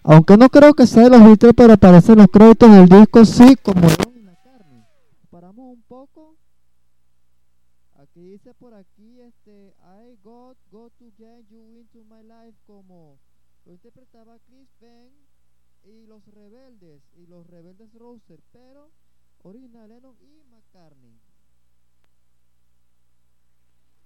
Aunque 0.03 0.37
no 0.37 0.49
creo 0.49 0.73
que 0.73 0.87
sea 0.87 1.05
de 1.05 1.11
los 1.11 1.25
Beatles, 1.25 1.53
pero 1.55 1.75
aparecen 1.75 2.19
los 2.19 2.29
créditos 2.29 2.71
del 2.71 2.89
disco, 2.89 3.25
sí, 3.25 3.57
como 3.57 3.81
Lennon 3.83 4.17
y 4.17 4.23
McCartney. 4.23 4.85
Paramos 5.31 5.75
un 5.75 5.83
poco. 5.83 6.37
Aquí 7.99 8.21
dice 8.23 8.55
por 8.55 8.73
aquí, 8.75 9.21
este, 9.21 9.75
I 9.85 10.17
got, 10.25 10.57
got 10.71 10.93
to 10.99 11.05
get 11.19 11.45
you 11.51 11.67
into 11.79 11.99
my 12.09 12.23
life, 12.23 12.57
como 12.67 13.19
lo 13.67 13.73
interpretaba 13.73 14.39
Chris 14.47 14.69
Ben 14.81 15.30
y 15.85 16.07
los 16.07 16.27
rebeldes, 16.27 17.03
y 17.17 17.27
los 17.27 17.47
rebeldes 17.47 17.93
Rouser, 17.95 18.41
pero 18.53 18.91
original 19.43 19.89
Lennon 19.89 20.17
y 20.21 20.43
McCartney. 20.51 21.19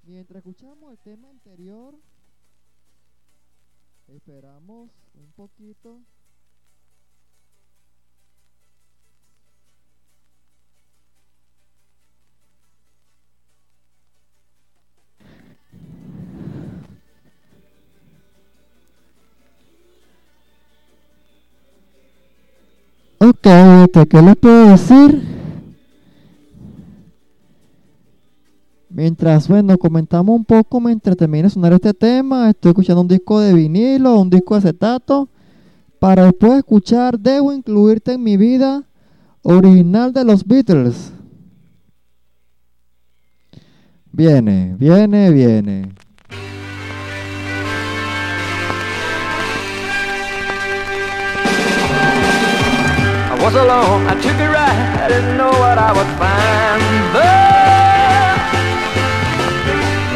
Mientras 0.05 0.39
escuchamos 0.39 0.93
el 0.93 0.99
tema 0.99 1.31
anterior, 1.31 1.99
esperamos 4.09 4.91
un 5.15 5.33
poquito. 5.33 6.01
¿Qué 24.03 24.21
les 24.21 24.37
puedo 24.37 24.71
decir? 24.71 25.23
Mientras, 28.91 29.49
bueno, 29.49 29.79
comentamos 29.79 30.37
un 30.37 30.45
poco 30.45 30.81
mientras 30.81 31.17
termina 31.17 31.45
de 31.45 31.51
sonar 31.51 31.73
este 31.73 31.95
tema, 31.95 32.51
estoy 32.51 32.71
escuchando 32.71 33.03
un 33.03 33.09
disco 33.09 33.41
de 33.41 33.55
vinilo, 33.55 34.21
un 34.21 34.31
disco 34.31 34.55
de 34.55 34.59
acetato, 34.59 35.29
para 35.99 36.25
después 36.25 36.59
escuchar 36.59 37.19
Debo 37.19 37.53
incluirte 37.53 38.13
en 38.13 38.23
mi 38.23 38.37
vida, 38.37 38.85
original 39.43 40.13
de 40.13 40.25
los 40.25 40.45
Beatles. 40.45 41.13
Viene, 44.13 44.77
viene, 44.79 45.31
viene. 45.31 45.93
Was 53.45 53.55
alone, 53.57 54.07
I 54.07 54.15
took 54.23 54.39
a 54.41 54.49
ride, 54.49 55.05
I 55.05 55.09
didn't 55.09 55.37
know 55.37 55.51
what 55.51 55.77
I 55.77 55.93
would 55.93 56.13
find. 56.17 56.81
But 57.13 58.41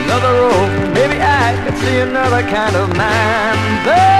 another 0.05 0.33
road, 0.41 0.95
maybe 0.95 1.21
I 1.21 1.53
could 1.63 1.77
see 1.77 1.99
another 1.99 2.43
kind 2.49 2.75
of 2.75 2.89
man. 2.97 3.85
But, 3.85 4.18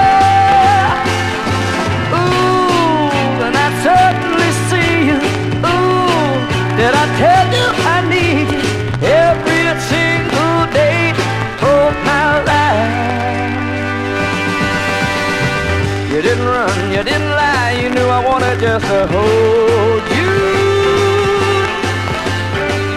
just 18.79 18.91
to 18.91 19.07
hold 19.07 20.03
you. 20.17 20.33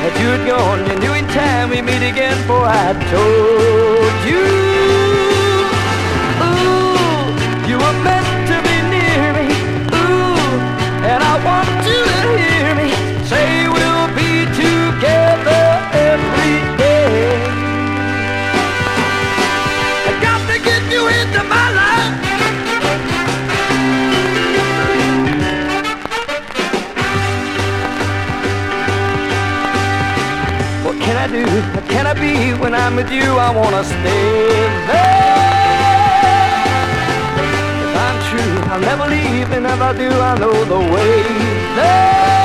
That 0.03 0.15
you'd 0.21 0.47
gone, 0.47 0.87
you 0.87 0.99
knew 1.01 1.15
in 1.15 1.27
time 1.29 1.71
we 1.71 1.81
meet 1.83 2.03
again, 2.09 2.37
for 2.47 2.63
I 2.65 2.93
told 3.11 4.29
you. 4.29 4.62
I'm 32.83 32.97
with 32.97 33.13
you? 33.13 33.23
I 33.39 33.51
wanna 33.55 33.85
stay 33.85 34.49
there. 34.91 35.23
If 37.85 37.97
I'm 38.07 38.19
true, 38.29 38.55
I'll 38.73 38.81
never 38.81 39.07
leave, 39.09 39.53
and 39.53 39.67
if 39.67 39.81
I 39.81 39.93
do, 39.97 40.11
I 40.11 40.37
know 40.37 40.65
the 40.65 40.81
way 40.93 41.23
there. 41.77 42.42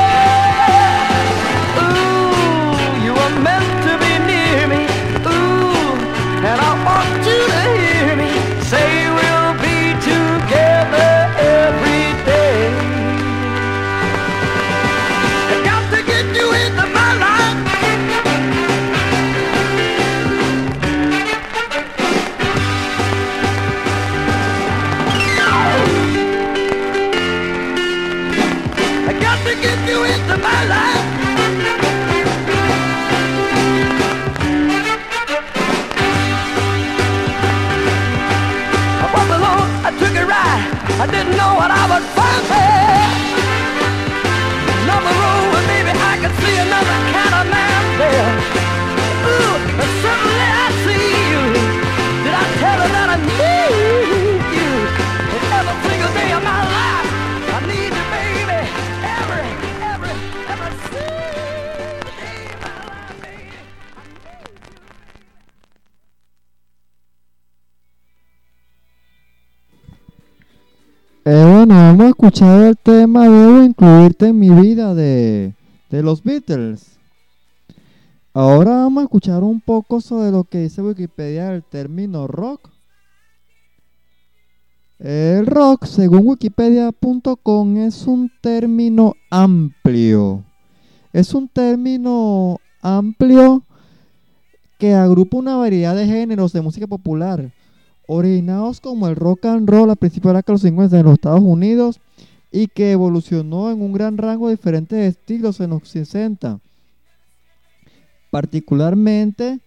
El 72.42 72.78
tema 72.78 73.28
Debo 73.28 73.64
incluirte 73.64 74.28
en 74.28 74.38
mi 74.38 74.50
vida 74.50 74.94
de, 74.94 75.56
de 75.90 76.04
los 76.04 76.22
Beatles. 76.24 76.98
Ahora 78.34 78.72
vamos 78.72 79.02
a 79.02 79.04
escuchar 79.06 79.44
un 79.44 79.60
poco 79.60 80.02
sobre 80.02 80.30
lo 80.30 80.44
que 80.44 80.60
dice 80.60 80.84
Wikipedia 80.84 81.50
del 81.50 81.64
término 81.64 82.28
rock. 82.28 82.70
El 85.00 85.48
rock, 85.48 85.86
según 85.86 86.28
wikipedia.com, 86.28 87.78
es 87.78 88.06
un 88.06 88.32
término 88.42 89.16
amplio. 89.32 90.44
Es 91.14 91.34
un 91.34 91.48
término 91.48 92.60
amplio 92.82 93.64
que 94.78 94.94
agrupa 94.94 95.38
una 95.38 95.56
variedad 95.56 95.96
de 95.96 96.06
géneros 96.06 96.54
de 96.54 96.62
música 96.62 96.86
popular 96.86 97.52
originados 98.08 98.80
como 98.80 99.08
el 99.08 99.16
rock 99.16 99.46
and 99.46 99.70
roll 99.70 99.90
a 99.90 99.96
principios 99.96 100.30
de 100.30 100.34
la 100.34 100.40
década 100.40 100.54
de 100.54 100.62
los 100.62 100.62
50 100.62 101.00
en 101.00 101.06
los 101.06 101.14
Estados 101.14 101.42
Unidos 101.42 102.00
y 102.52 102.68
que 102.68 102.92
evolucionó 102.92 103.72
en 103.72 103.82
un 103.82 103.94
gran 103.94 104.18
rango 104.18 104.48
de 104.48 104.56
diferentes 104.56 105.16
estilos 105.16 105.60
en 105.60 105.72
los 105.72 105.88
60, 105.88 106.60
particularmente 108.32 109.60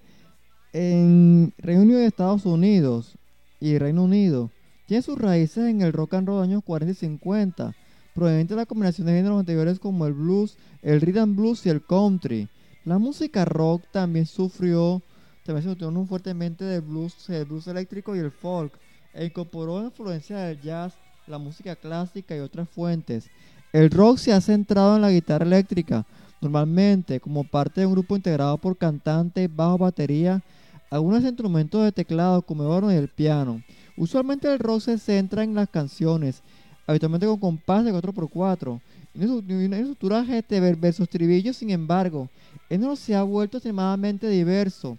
en 0.72 1.52
Reino 1.58 1.82
Unido 1.82 2.00
y 2.00 2.04
Estados 2.04 2.46
Unidos 2.46 3.16
y 3.60 3.78
Reino 3.78 4.04
Unido. 4.04 4.50
Tiene 4.86 5.02
sus 5.02 5.18
raíces 5.18 5.68
en 5.68 5.82
el 5.82 5.92
rock 5.92 6.14
and 6.14 6.26
roll 6.26 6.38
de 6.38 6.44
años 6.44 6.64
40 6.64 6.92
y 6.92 6.94
50, 6.94 7.74
proveniente 8.14 8.54
de 8.54 8.60
la 8.60 8.66
combinación 8.66 9.06
de 9.06 9.14
géneros 9.14 9.38
anteriores 9.38 9.78
como 9.78 10.06
el 10.06 10.14
blues, 10.14 10.56
el 10.82 11.00
rhythm 11.00 11.36
blues 11.36 11.66
y 11.66 11.68
el 11.68 11.84
country. 11.84 12.48
La 12.84 12.98
música 12.98 13.44
rock 13.44 13.84
también 13.92 14.26
sufrió 14.26 15.02
también 15.44 15.62
se 15.62 15.68
nutrió 15.68 16.06
fuertemente 16.06 16.64
del 16.64 16.82
blues, 16.82 17.28
el 17.30 17.44
blues 17.44 17.66
eléctrico 17.66 18.14
y 18.14 18.18
el 18.18 18.30
folk, 18.30 18.72
e 19.12 19.24
incorporó 19.24 19.82
influencia 19.82 20.38
del 20.38 20.60
jazz, 20.60 20.94
la 21.30 21.38
música 21.38 21.76
clásica 21.76 22.36
y 22.36 22.40
otras 22.40 22.68
fuentes. 22.68 23.30
El 23.72 23.90
rock 23.90 24.18
se 24.18 24.32
ha 24.32 24.40
centrado 24.40 24.96
en 24.96 25.02
la 25.02 25.12
guitarra 25.12 25.46
eléctrica, 25.46 26.04
normalmente 26.40 27.20
como 27.20 27.44
parte 27.44 27.80
de 27.80 27.86
un 27.86 27.92
grupo 27.92 28.16
integrado 28.16 28.58
por 28.58 28.76
cantantes, 28.76 29.48
bajo, 29.54 29.78
batería, 29.78 30.42
algunos 30.90 31.22
instrumentos 31.22 31.84
de 31.84 31.92
teclado 31.92 32.42
como 32.42 32.64
el 32.64 32.70
órgano 32.70 32.92
y 32.92 32.96
el 32.96 33.08
piano. 33.08 33.62
Usualmente 33.96 34.52
el 34.52 34.58
rock 34.58 34.80
se 34.80 34.98
centra 34.98 35.44
en 35.44 35.54
las 35.54 35.68
canciones, 35.68 36.42
habitualmente 36.86 37.26
con 37.26 37.38
compás 37.38 37.84
de 37.84 37.92
4x4, 37.92 38.80
y 39.14 39.24
una 39.24 39.26
estru- 39.26 39.62
y 39.62 39.66
una 39.66 39.78
estructura 39.78 40.24
GT 40.24 40.60
versus 40.76 41.04
estribillos, 41.04 41.56
sin 41.56 41.70
embargo, 41.70 42.28
el 42.68 42.78
género 42.78 42.96
se 42.96 43.14
ha 43.14 43.22
vuelto 43.22 43.58
extremadamente 43.58 44.28
diverso 44.28 44.98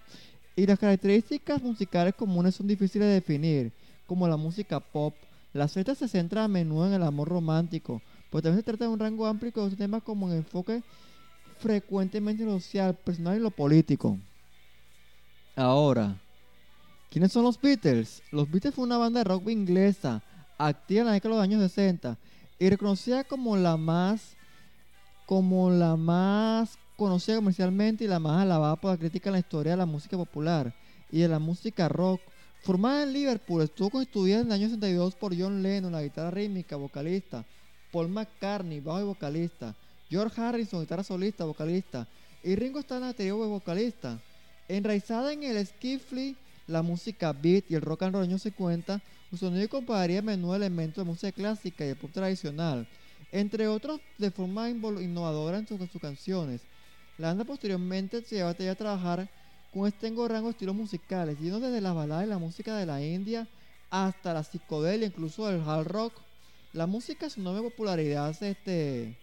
y 0.55 0.65
las 0.65 0.79
características 0.79 1.61
musicales 1.61 2.13
comunes 2.13 2.55
son 2.55 2.67
difíciles 2.67 3.07
de 3.07 3.15
definir, 3.15 3.71
como 4.05 4.27
la 4.27 4.37
música 4.37 4.79
pop. 4.79 5.13
Las 5.53 5.75
letras 5.75 5.97
se 5.97 6.07
centran 6.07 6.45
a 6.45 6.47
menudo 6.47 6.87
en 6.87 6.93
el 6.93 7.03
amor 7.03 7.27
romántico, 7.27 8.01
pero 8.29 8.41
también 8.41 8.59
se 8.59 8.63
trata 8.63 8.85
de 8.85 8.91
un 8.91 8.99
rango 8.99 9.25
amplio 9.25 9.51
de 9.69 9.75
temas 9.75 10.01
como 10.03 10.29
en 10.29 10.37
enfoque 10.37 10.81
frecuentemente 11.59 12.43
social, 12.45 12.95
personal 12.95 13.37
y 13.37 13.41
lo 13.41 13.51
político. 13.51 14.17
Ahora, 15.55 16.15
¿quiénes 17.09 17.31
son 17.31 17.43
los 17.43 17.59
Beatles? 17.59 18.23
Los 18.31 18.49
Beatles 18.49 18.73
fue 18.73 18.85
una 18.85 18.97
banda 18.97 19.19
de 19.19 19.25
rock 19.25 19.49
inglesa, 19.49 20.23
activa 20.57 21.01
en 21.01 21.07
la 21.07 21.13
década 21.13 21.35
de 21.35 21.37
los 21.37 21.43
años 21.43 21.61
60 21.61 22.17
y 22.57 22.69
reconocida 22.69 23.23
como 23.23 23.57
la 23.57 23.77
más 23.77 24.37
como 25.25 25.71
la 25.71 25.95
más 25.95 26.77
conocida 26.97 27.37
comercialmente 27.37 28.03
y 28.03 28.07
la 28.07 28.19
más 28.19 28.41
alabada 28.41 28.75
por 28.75 28.91
la 28.91 28.97
crítica 28.97 29.29
en 29.29 29.33
la 29.33 29.39
historia 29.39 29.71
de 29.71 29.77
la 29.77 29.85
música 29.85 30.17
popular 30.17 30.73
y 31.09 31.19
de 31.19 31.27
la 31.27 31.39
música 31.39 31.89
rock. 31.89 32.21
Formada 32.61 33.01
en 33.01 33.13
Liverpool, 33.13 33.63
estuvo 33.63 33.89
constituida 33.89 34.41
en 34.41 34.45
el 34.45 34.51
año 34.51 34.67
62 34.67 35.15
por 35.15 35.35
John 35.35 35.63
Lennon, 35.63 35.91
la 35.91 36.03
guitarra 36.03 36.29
rítmica, 36.29 36.75
vocalista, 36.75 37.43
Paul 37.91 38.09
McCartney, 38.09 38.79
bajo 38.79 39.01
y 39.01 39.03
vocalista, 39.03 39.75
George 40.11 40.39
Harrison, 40.39 40.81
guitarra 40.81 41.03
solista, 41.03 41.43
vocalista, 41.43 42.07
y 42.43 42.53
Ringo 42.53 42.79
Starr, 42.79 43.01
batería 43.01 43.33
vocalista. 43.33 44.19
Enraizada 44.67 45.33
en 45.33 45.41
el 45.41 45.65
skiffle, 45.65 46.35
la 46.67 46.83
música 46.83 47.33
beat 47.33 47.65
y 47.67 47.73
el 47.73 47.81
rock 47.81 48.03
and 48.03 48.13
roll 48.13 48.27
de 48.27 48.29
años 48.29 48.43
50, 48.43 49.01
su 49.31 49.37
sonido 49.37 49.67
compararía 49.67 50.21
menudo 50.21 50.55
elementos 50.55 51.03
de 51.03 51.09
música 51.09 51.31
clásica 51.31 51.83
y 51.83 51.89
el 51.89 51.95
pop 51.95 52.11
tradicional, 52.13 52.87
entre 53.31 53.67
otros 53.69 53.99
de 54.19 54.29
forma 54.29 54.69
innovadora 54.69 55.57
en 55.57 55.67
sus, 55.67 55.79
sus 55.89 55.99
canciones. 55.99 56.61
La 57.17 57.29
banda 57.29 57.43
posteriormente 57.43 58.21
se 58.21 58.35
llevó 58.35 58.49
a 58.49 58.75
trabajar 58.75 59.27
con 59.73 59.87
este 59.87 60.07
rango 60.09 60.47
de 60.47 60.51
estilos 60.51 60.75
musicales, 60.75 61.39
yendo 61.39 61.59
desde 61.59 61.81
las 61.81 61.95
baladas 61.95 62.25
y 62.25 62.29
la 62.29 62.37
música 62.37 62.75
de 62.75 62.85
la 62.85 63.03
India 63.03 63.47
hasta 63.89 64.33
la 64.33 64.43
psicodelia, 64.43 65.07
incluso 65.07 65.49
el 65.49 65.61
hard 65.61 65.87
rock. 65.87 66.13
La 66.73 66.87
música, 66.87 67.29
su 67.29 67.41
enorme 67.41 67.69
popularidad, 67.69 68.33
se, 68.33 68.51
este, 68.51 69.17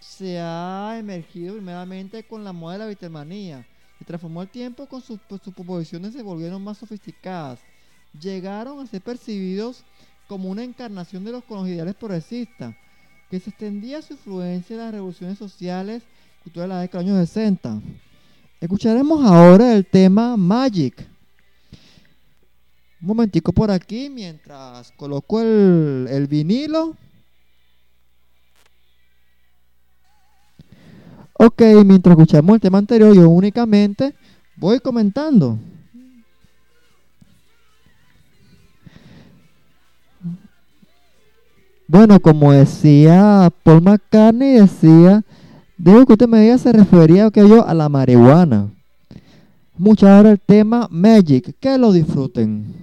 se 0.00 0.38
ha 0.40 0.96
emergido 0.98 1.54
primeramente 1.54 2.24
con 2.24 2.42
la 2.42 2.52
moda 2.52 2.74
de 2.74 2.78
la 2.80 2.86
Beatlemanía. 2.86 3.66
Se 3.98 4.04
transformó 4.04 4.40
al 4.40 4.48
tiempo 4.48 4.86
con 4.86 5.00
sus, 5.00 5.20
pues, 5.28 5.40
sus 5.42 5.54
proposiciones 5.54 6.12
se 6.12 6.22
volvieron 6.22 6.62
más 6.62 6.78
sofisticadas. 6.78 7.60
Llegaron 8.20 8.80
a 8.80 8.86
ser 8.86 9.00
percibidos 9.00 9.84
como 10.26 10.48
una 10.48 10.64
encarnación 10.64 11.24
de 11.24 11.32
los 11.32 11.44
con 11.44 11.58
los 11.58 11.68
ideales 11.68 11.94
progresistas, 11.94 12.74
que 13.30 13.38
se 13.38 13.50
extendía 13.50 14.02
su 14.02 14.14
influencia 14.14 14.74
en 14.74 14.80
las 14.80 14.92
revoluciones 14.92 15.38
sociales 15.38 16.02
culturales 16.42 16.90
de 16.90 16.98
los 16.98 17.06
años 17.06 17.28
60. 17.28 17.80
Escucharemos 18.62 19.24
ahora 19.24 19.74
el 19.74 19.84
tema 19.84 20.36
Magic. 20.36 21.04
Un 23.00 23.08
momentico 23.08 23.52
por 23.52 23.72
aquí 23.72 24.08
mientras 24.08 24.92
coloco 24.92 25.40
el, 25.40 26.06
el 26.08 26.28
vinilo. 26.28 26.96
Ok, 31.32 31.60
mientras 31.84 32.12
escuchamos 32.12 32.54
el 32.54 32.60
tema 32.60 32.78
anterior, 32.78 33.12
yo 33.12 33.28
únicamente 33.28 34.14
voy 34.54 34.78
comentando. 34.78 35.58
Bueno, 41.88 42.20
como 42.20 42.52
decía 42.52 43.52
Paul 43.64 43.82
McCartney, 43.82 44.60
decía, 44.60 45.24
digo 45.78 46.06
que 46.06 46.12
usted 46.14 46.28
me 46.28 46.40
diga, 46.40 46.58
se 46.58 46.72
refería 46.72 47.30
que 47.30 47.48
yo 47.48 47.66
a 47.66 47.74
la 47.74 47.88
marihuana. 47.88 48.70
Mucho 49.78 50.08
ahora 50.08 50.32
el 50.32 50.40
tema 50.40 50.88
Magic, 50.90 51.54
que 51.58 51.78
lo 51.78 51.92
disfruten. 51.92 52.81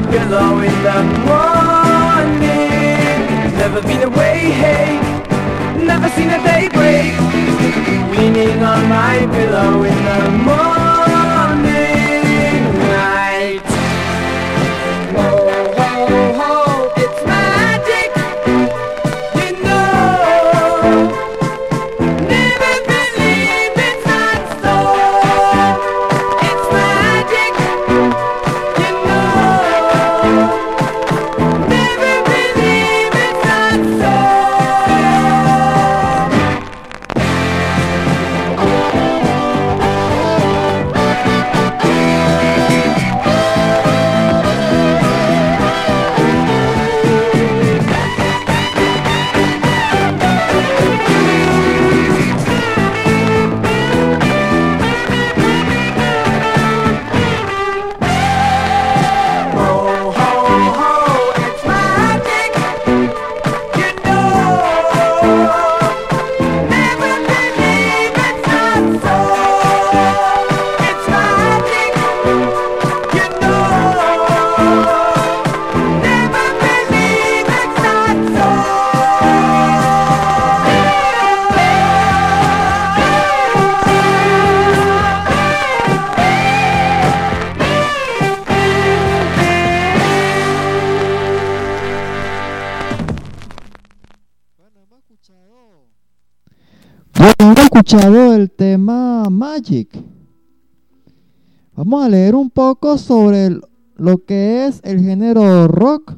My 0.00 0.10
pillow 0.10 0.60
in 0.60 0.82
the 0.82 1.02
morning. 1.26 2.46
Never 3.58 3.82
been 3.82 4.02
away, 4.02 4.50
hey, 4.50 5.00
never 5.76 6.08
seen 6.10 6.30
a 6.30 6.42
day 6.42 6.68
break, 6.72 7.12
leaning 8.10 8.62
on 8.62 8.88
my 8.88 9.26
pillow 9.32 9.82
in 9.82 10.04
the 10.04 10.30
morning 10.44 10.89
escuchado 97.80 98.34
el 98.34 98.50
tema 98.50 99.24
Magic. 99.30 99.88
Vamos 101.74 102.04
a 102.04 102.10
leer 102.10 102.34
un 102.34 102.50
poco 102.50 102.98
sobre 102.98 103.58
lo 103.96 104.22
que 104.26 104.66
es 104.66 104.82
el 104.84 105.00
género 105.00 105.66
rock. 105.66 106.14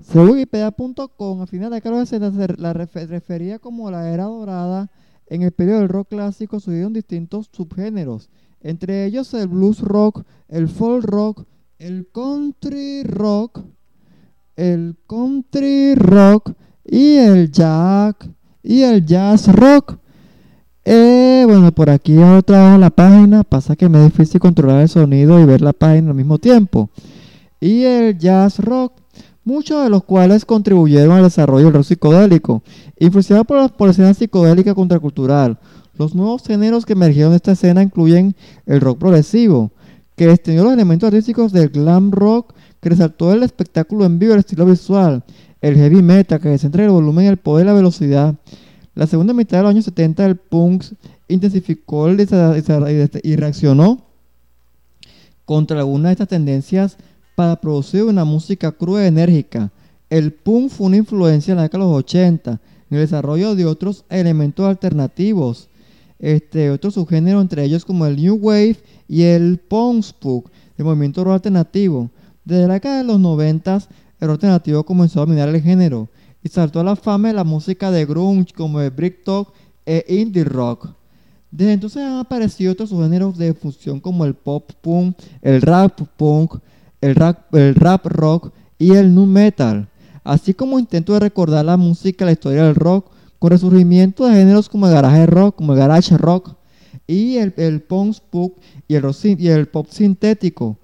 Según 0.00 0.32
Wikipedia.com, 0.32 1.40
a 1.40 1.46
finales 1.46 1.70
de 1.70 1.70
la 1.70 1.76
década 1.76 1.94
de 1.94 2.00
los 2.02 2.08
60 2.10 2.32
se 2.56 2.60
la 2.60 2.74
refe- 2.74 3.06
refería 3.06 3.58
como 3.58 3.90
la 3.90 4.10
era 4.10 4.24
dorada 4.24 4.90
en 5.28 5.40
el 5.40 5.52
periodo 5.52 5.78
del 5.78 5.88
rock 5.88 6.08
clásico 6.10 6.60
surgieron 6.60 6.92
distintos 6.92 7.48
subgéneros, 7.50 8.28
entre 8.60 9.06
ellos 9.06 9.32
el 9.32 9.48
blues 9.48 9.80
rock, 9.80 10.24
el 10.48 10.68
folk 10.68 11.04
rock, 11.06 11.46
el 11.78 12.06
country 12.12 13.02
rock, 13.04 13.60
el 14.56 14.98
country 15.06 15.94
rock 15.94 16.52
y 16.84 17.14
el 17.16 17.50
jazz 17.50 18.14
y 18.68 18.82
el 18.82 19.06
jazz 19.06 19.48
rock. 19.48 19.96
Eh, 20.84 21.42
bueno, 21.46 21.72
por 21.72 21.88
aquí 21.88 22.18
otra 22.18 22.72
vez 22.72 22.78
la 22.78 22.90
página. 22.90 23.42
Pasa 23.42 23.74
que 23.74 23.88
me 23.88 23.98
es 24.04 24.12
difícil 24.12 24.40
controlar 24.40 24.82
el 24.82 24.90
sonido 24.90 25.40
y 25.40 25.46
ver 25.46 25.62
la 25.62 25.72
página 25.72 26.10
al 26.10 26.14
mismo 26.14 26.36
tiempo. 26.36 26.90
Y 27.60 27.84
el 27.84 28.18
jazz 28.18 28.58
rock, 28.58 28.92
muchos 29.42 29.82
de 29.82 29.88
los 29.88 30.04
cuales 30.04 30.44
contribuyeron 30.44 31.16
al 31.16 31.22
desarrollo 31.22 31.64
del 31.64 31.74
rock 31.74 31.84
psicodélico, 31.84 32.62
influenciado 32.98 33.42
por 33.44 33.56
la, 33.56 33.68
por 33.68 33.88
escena 33.88 34.12
psicodélica 34.12 34.74
contracultural. 34.74 35.58
Los 35.96 36.14
nuevos 36.14 36.42
géneros 36.42 36.84
que 36.84 36.92
emergieron 36.92 37.30
de 37.32 37.36
esta 37.36 37.52
escena 37.52 37.82
incluyen 37.82 38.36
el 38.66 38.82
rock 38.82 38.98
progresivo, 38.98 39.72
que 40.14 40.30
extendió 40.30 40.64
los 40.64 40.74
elementos 40.74 41.06
artísticos 41.06 41.52
del 41.52 41.70
glam 41.70 42.10
rock, 42.10 42.52
que 42.82 42.90
resaltó 42.90 43.32
el 43.32 43.44
espectáculo 43.44 44.04
en 44.04 44.18
vivo 44.18 44.32
y 44.32 44.34
el 44.34 44.40
estilo 44.40 44.66
visual, 44.66 45.24
el 45.60 45.74
heavy 45.76 46.02
metal, 46.02 46.40
que 46.40 46.56
centra 46.58 46.84
el 46.84 46.90
volumen, 46.90 47.26
el 47.26 47.36
poder 47.36 47.66
y 47.66 47.68
la 47.68 47.74
velocidad. 47.74 48.34
La 48.94 49.06
segunda 49.06 49.32
mitad 49.32 49.58
de 49.58 49.62
los 49.62 49.70
años 49.70 49.84
70 49.84 50.26
el 50.26 50.36
punk 50.36 50.84
intensificó 51.28 52.08
el 52.08 52.16
desa- 52.16 53.20
y 53.22 53.36
reaccionó 53.36 54.02
contra 55.44 55.78
algunas 55.80 56.10
de 56.10 56.12
estas 56.12 56.28
tendencias 56.28 56.96
para 57.34 57.60
producir 57.60 58.04
una 58.04 58.24
música 58.24 58.72
cruda 58.72 59.04
y 59.04 59.08
enérgica. 59.08 59.70
El 60.10 60.32
punk 60.32 60.70
fue 60.70 60.86
una 60.88 60.96
influencia 60.96 61.52
en 61.52 61.56
la 61.58 61.62
década 61.64 61.84
de 61.84 61.90
los 61.90 61.98
80 61.98 62.60
en 62.90 62.96
el 62.96 63.02
desarrollo 63.02 63.54
de 63.54 63.66
otros 63.66 64.04
elementos 64.08 64.66
alternativos, 64.66 65.68
este, 66.18 66.70
otros 66.70 66.94
subgéneros 66.94 67.42
entre 67.42 67.62
ellos 67.62 67.84
como 67.84 68.06
el 68.06 68.16
New 68.16 68.36
Wave 68.36 68.78
y 69.06 69.22
el 69.22 69.58
Punk 69.58 70.06
Punk, 70.18 70.46
el 70.76 70.84
movimiento 70.84 71.22
rock 71.22 71.34
alternativo. 71.34 72.10
Desde 72.44 72.66
la 72.66 72.74
década 72.74 72.98
de 72.98 73.04
los 73.04 73.20
90 73.20 73.80
el 74.20 74.30
alternativo 74.30 74.84
comenzó 74.84 75.20
a 75.20 75.26
dominar 75.26 75.48
el 75.48 75.60
género 75.60 76.08
y 76.42 76.48
saltó 76.48 76.80
a 76.80 76.84
la 76.84 76.96
fama 76.96 77.32
la 77.32 77.44
música 77.44 77.90
de 77.90 78.04
grunge 78.04 78.52
como 78.52 78.80
el 78.80 78.92
Talk 79.24 79.52
e 79.86 80.04
indie 80.08 80.44
rock. 80.44 80.90
Desde 81.50 81.72
entonces 81.72 82.02
han 82.02 82.18
aparecido 82.18 82.72
otros 82.72 82.90
subgéneros 82.90 83.38
de 83.38 83.54
fusión 83.54 84.00
como 84.00 84.24
el 84.24 84.34
pop 84.34 84.70
punk, 84.82 85.16
el 85.40 85.62
rap 85.62 86.00
punk, 86.16 86.56
el 87.00 87.14
rap, 87.14 88.06
rock 88.06 88.52
y 88.78 88.94
el 88.94 89.14
nu 89.14 89.24
metal, 89.24 89.88
así 90.24 90.52
como 90.52 90.78
intento 90.78 91.14
de 91.14 91.20
recordar 91.20 91.64
la 91.64 91.76
música 91.76 92.24
la 92.24 92.32
historia 92.32 92.64
del 92.64 92.74
rock 92.74 93.10
con 93.38 93.50
resurgimiento 93.50 94.26
de 94.26 94.34
géneros 94.34 94.68
como 94.68 94.86
el 94.88 94.92
garage 94.92 95.26
rock, 95.26 95.56
como 95.56 95.72
el 95.72 95.78
garage 95.78 96.16
rock 96.18 96.54
y 97.06 97.36
el, 97.36 97.52
punk 97.80 98.18
punk 98.30 98.54
y 98.86 98.96
el, 98.96 99.04
y 99.38 99.48
el 99.48 99.68
pop 99.68 99.86
sintético 99.90 100.76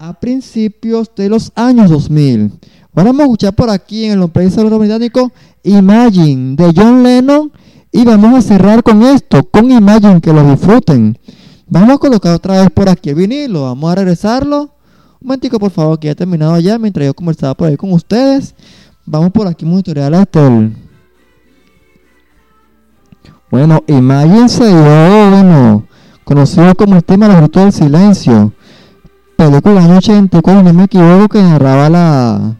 a 0.00 0.14
principios 0.14 1.10
de 1.14 1.28
los 1.28 1.52
años 1.54 1.90
2000. 1.90 2.52
Ahora 2.94 3.10
vamos 3.10 3.20
a 3.20 3.24
escuchar 3.24 3.54
por 3.54 3.68
aquí 3.68 4.06
en 4.06 4.18
el 4.18 4.30
país 4.30 4.56
británico 4.56 5.30
Imagine 5.62 6.56
de 6.56 6.72
John 6.74 7.02
Lennon 7.02 7.52
y 7.92 8.04
vamos 8.04 8.34
a 8.34 8.40
cerrar 8.40 8.82
con 8.82 9.02
esto, 9.02 9.44
con 9.50 9.70
Imagine, 9.70 10.22
que 10.22 10.32
lo 10.32 10.42
disfruten. 10.50 11.18
Vamos 11.66 11.90
a 11.90 11.98
colocar 11.98 12.34
otra 12.34 12.62
vez 12.62 12.70
por 12.70 12.88
aquí 12.88 13.10
el 13.10 13.14
vinilo, 13.14 13.64
vamos 13.64 13.92
a 13.92 13.96
regresarlo. 13.96 14.62
Un 15.20 15.28
momentico 15.28 15.58
por 15.58 15.70
favor, 15.70 15.98
que 15.98 16.06
ya 16.06 16.14
terminado 16.14 16.58
ya, 16.58 16.78
mientras 16.78 17.04
yo 17.06 17.12
conversaba 17.12 17.54
por 17.54 17.68
ahí 17.68 17.76
con 17.76 17.92
ustedes. 17.92 18.54
Vamos 19.04 19.30
por 19.32 19.46
aquí 19.46 19.66
monitorear 19.66 20.14
hasta 20.14 20.46
el... 20.46 20.76
Bueno, 23.50 23.84
Imagine 23.86 24.48
se 24.48 24.66
dio, 24.66 25.30
bueno, 25.30 25.84
conocido 26.24 26.74
como 26.74 26.96
el 26.96 27.04
tema 27.04 27.28
del 27.28 27.36
grito 27.36 27.60
del 27.60 27.72
silencio 27.72 28.54
película 29.40 29.82
año 29.82 29.96
84, 29.96 30.62
no 30.62 30.74
me 30.74 30.84
equivoco, 30.84 31.28
que 31.28 31.42
narraba 31.42 31.88
la, 31.88 32.56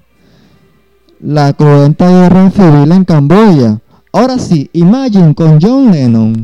la 1.20 1.53
cruenta 1.53 2.09
guerra 2.09 2.51
civil 2.51 2.91
en 2.93 3.05
Camboya. 3.05 3.81
Ahora 4.12 4.39
sí, 4.39 4.70
Imagine 4.72 5.35
con 5.35 5.61
John 5.61 5.93
Lennon. 5.93 6.43